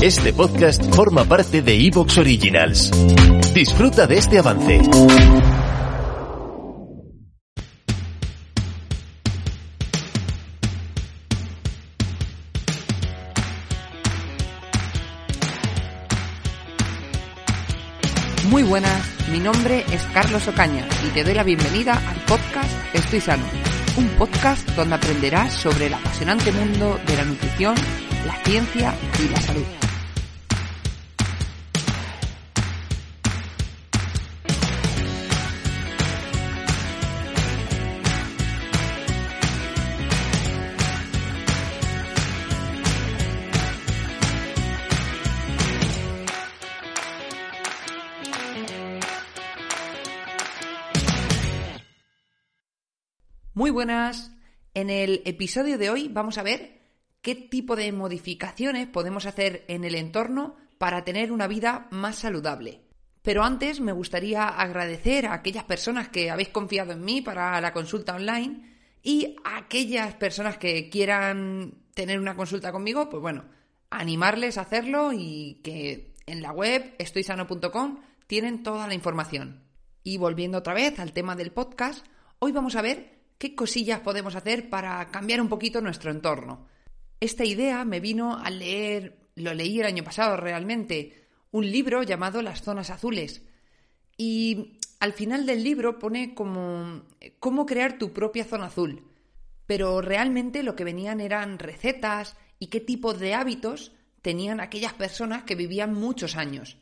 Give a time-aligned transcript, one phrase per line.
[0.00, 2.92] Este podcast forma parte de Evox Originals.
[3.52, 4.80] Disfruta de este avance.
[18.48, 19.02] Muy buenas,
[19.32, 23.44] mi nombre es Carlos Ocaña y te doy la bienvenida al podcast Estoy Sano,
[23.96, 27.74] un podcast donde aprenderás sobre el apasionante mundo de la nutrición,
[28.24, 29.87] la ciencia y la salud.
[53.58, 54.30] Muy buenas.
[54.72, 56.78] En el episodio de hoy vamos a ver
[57.22, 62.82] qué tipo de modificaciones podemos hacer en el entorno para tener una vida más saludable.
[63.20, 67.72] Pero antes me gustaría agradecer a aquellas personas que habéis confiado en mí para la
[67.72, 73.44] consulta online y a aquellas personas que quieran tener una consulta conmigo, pues bueno,
[73.90, 79.64] animarles a hacerlo y que en la web estoysano.com tienen toda la información.
[80.04, 82.06] Y volviendo otra vez al tema del podcast,
[82.38, 86.66] hoy vamos a ver qué cosillas podemos hacer para cambiar un poquito nuestro entorno.
[87.20, 92.42] Esta idea me vino al leer, lo leí el año pasado realmente, un libro llamado
[92.42, 93.42] Las Zonas Azules.
[94.16, 97.02] Y al final del libro pone como
[97.38, 99.04] cómo crear tu propia zona azul.
[99.66, 105.44] Pero realmente lo que venían eran recetas y qué tipo de hábitos tenían aquellas personas
[105.44, 106.78] que vivían muchos años.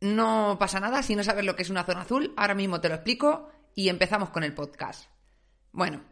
[0.00, 2.88] No pasa nada si no sabes lo que es una zona azul, ahora mismo te
[2.88, 5.08] lo explico y empezamos con el podcast.
[5.72, 6.02] Bueno,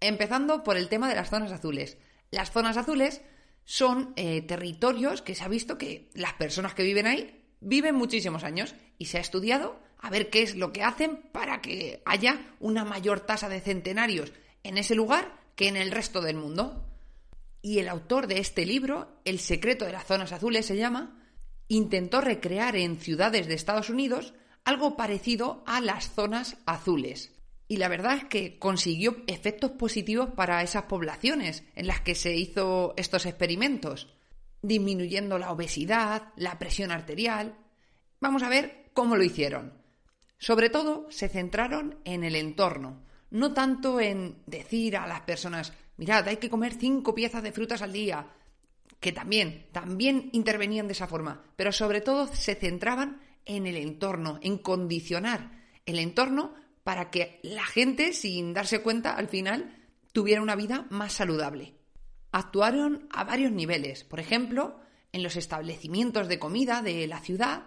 [0.00, 1.98] empezando por el tema de las zonas azules.
[2.30, 3.22] Las zonas azules
[3.64, 8.44] son eh, territorios que se ha visto que las personas que viven ahí viven muchísimos
[8.44, 12.54] años y se ha estudiado a ver qué es lo que hacen para que haya
[12.58, 14.32] una mayor tasa de centenarios
[14.62, 16.86] en ese lugar que en el resto del mundo.
[17.62, 21.22] Y el autor de este libro, El secreto de las zonas azules se llama,
[21.68, 24.32] intentó recrear en ciudades de Estados Unidos
[24.64, 27.39] algo parecido a las zonas azules
[27.70, 32.34] y la verdad es que consiguió efectos positivos para esas poblaciones en las que se
[32.34, 34.08] hizo estos experimentos,
[34.60, 37.54] disminuyendo la obesidad, la presión arterial.
[38.18, 39.72] Vamos a ver cómo lo hicieron.
[40.36, 46.26] Sobre todo se centraron en el entorno, no tanto en decir a las personas, mirad,
[46.26, 48.26] hay que comer cinco piezas de frutas al día,
[48.98, 54.40] que también, también intervenían de esa forma, pero sobre todo se centraban en el entorno,
[54.42, 56.54] en condicionar el entorno
[56.84, 59.76] para que la gente, sin darse cuenta, al final
[60.12, 61.74] tuviera una vida más saludable.
[62.32, 64.04] Actuaron a varios niveles.
[64.04, 64.80] Por ejemplo,
[65.12, 67.66] en los establecimientos de comida de la ciudad,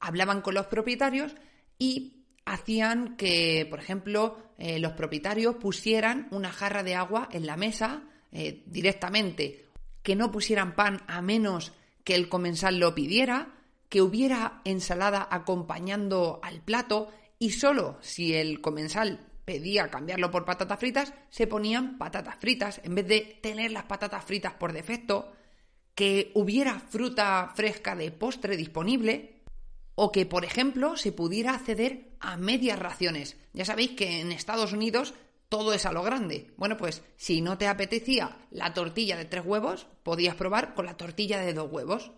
[0.00, 1.34] hablaban con los propietarios
[1.78, 7.56] y hacían que, por ejemplo, eh, los propietarios pusieran una jarra de agua en la
[7.56, 8.02] mesa
[8.32, 9.66] eh, directamente,
[10.02, 11.72] que no pusieran pan a menos
[12.04, 13.54] que el comensal lo pidiera,
[13.88, 20.78] que hubiera ensalada acompañando al plato y solo si el comensal pedía cambiarlo por patatas
[20.78, 25.32] fritas, se ponían patatas fritas en vez de tener las patatas fritas por defecto,
[25.94, 29.42] que hubiera fruta fresca de postre disponible
[29.94, 33.36] o que, por ejemplo, se pudiera acceder a medias raciones.
[33.52, 35.14] Ya sabéis que en Estados Unidos
[35.48, 36.50] todo es a lo grande.
[36.56, 40.96] Bueno, pues si no te apetecía la tortilla de tres huevos, podías probar con la
[40.96, 42.10] tortilla de dos huevos.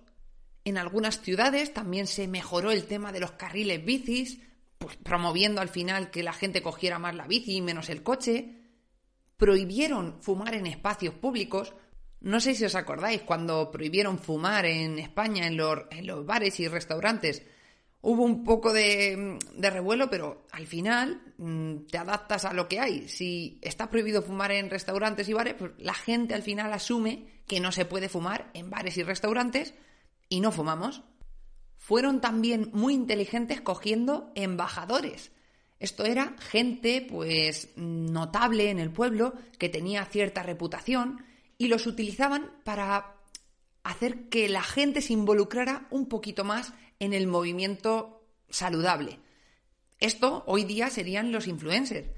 [0.64, 4.40] En algunas ciudades también se mejoró el tema de los carriles bicis,
[4.78, 8.62] pues, promoviendo al final que la gente cogiera más la bici y menos el coche.
[9.36, 11.74] Prohibieron fumar en espacios públicos.
[12.20, 16.58] No sé si os acordáis, cuando prohibieron fumar en España en los, en los bares
[16.60, 17.42] y restaurantes,
[18.00, 22.80] hubo un poco de, de, revuelo, pero al final mm, te adaptas a lo que
[22.80, 23.08] hay.
[23.08, 27.60] Si está prohibido fumar en restaurantes y bares, pues la gente al final asume que
[27.60, 29.74] no se puede fumar en bares y restaurantes
[30.28, 31.02] y no fumamos
[31.76, 35.32] fueron también muy inteligentes cogiendo embajadores.
[35.78, 41.24] Esto era gente, pues, notable en el pueblo, que tenía cierta reputación,
[41.58, 43.16] y los utilizaban para
[43.82, 49.20] hacer que la gente se involucrara un poquito más en el movimiento saludable.
[50.00, 52.08] Esto hoy día serían los influencers.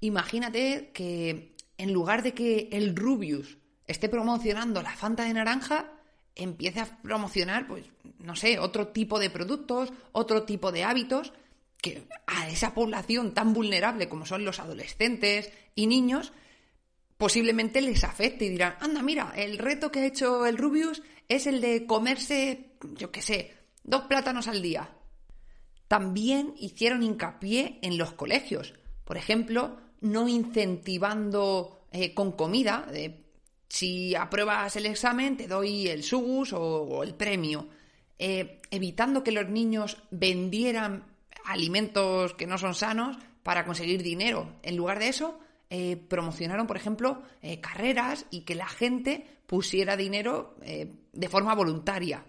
[0.00, 5.92] Imagínate que en lugar de que el Rubius esté promocionando la Fanta de naranja,
[6.34, 7.84] empiece a promocionar, pues,
[8.18, 11.32] no sé, otro tipo de productos, otro tipo de hábitos
[11.82, 16.32] que a esa población tan vulnerable como son los adolescentes y niños,
[17.16, 21.46] posiblemente les afecte y dirán, anda, mira, el reto que ha hecho el Rubius es
[21.46, 24.90] el de comerse, yo qué sé, dos plátanos al día.
[25.88, 28.74] También hicieron hincapié en los colegios.
[29.04, 32.86] Por ejemplo, no incentivando eh, con comida.
[33.72, 37.68] Si apruebas el examen, te doy el sugus o, el premio.
[38.18, 41.06] Eh, evitando que los niños vendieran
[41.46, 44.56] alimentos que no son sanos para conseguir dinero.
[44.62, 45.40] En lugar de eso,
[45.70, 47.22] eh, promocionaron, por ejemplo,
[47.62, 52.26] carreras y que la gente pusiera dinero de forma voluntaria.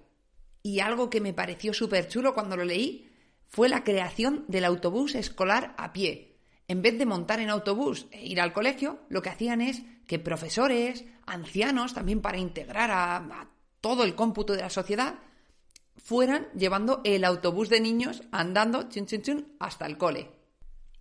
[0.61, 3.09] Y algo que me pareció súper chulo cuando lo leí
[3.49, 6.32] fue la creación del autobús escolar a pie.
[6.73, 10.17] En vez de montar en autobús e ir al colegio, lo que hacían es que
[10.17, 13.47] profesores, ancianos, también para integrar a,
[13.79, 15.19] todo el cómputo de la sociedad,
[15.97, 20.31] fueran llevando el autobús de niños andando chun, chun, chun, hasta el cole.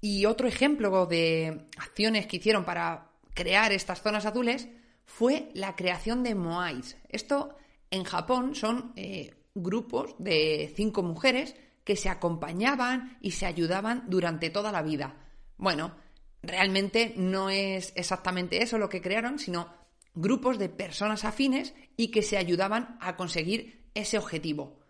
[0.02, 4.68] Y otro ejemplo de acciones que hicieron para crear estas zonas azules
[5.06, 6.98] fue la creación de Moais.
[7.08, 7.56] Esto
[7.90, 14.50] en Japón son eh, grupos de cinco mujeres que se acompañaban y se ayudaban durante
[14.50, 15.16] toda la vida.
[15.62, 15.94] Bueno,
[16.42, 19.72] realmente no es exactamente eso lo que crearon, sino
[20.12, 24.80] grupos de personas afines y que se ayudaban a conseguir ese objetivo.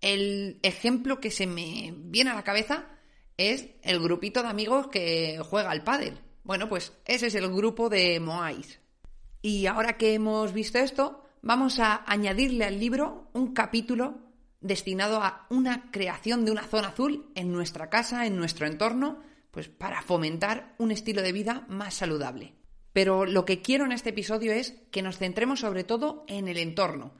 [0.00, 2.86] El ejemplo que se me viene a la cabeza
[3.36, 6.18] es el grupito de amigos que juega al pádel.
[6.42, 8.80] Bueno, pues ese es el grupo de Moais.
[9.40, 14.18] Y ahora que hemos visto esto, vamos a añadirle al libro un capítulo
[14.60, 19.68] destinado a una creación de una zona azul en nuestra casa, en nuestro entorno, pues
[19.68, 22.54] para fomentar un estilo de vida más saludable.
[22.92, 26.58] Pero lo que quiero en este episodio es que nos centremos sobre todo en el
[26.58, 27.14] entorno,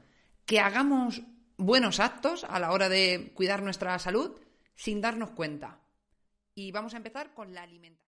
[0.45, 1.21] que hagamos
[1.57, 4.39] buenos actos a la hora de cuidar nuestra salud
[4.75, 5.81] sin darnos cuenta.
[6.55, 8.08] Y vamos a empezar con la alimentación.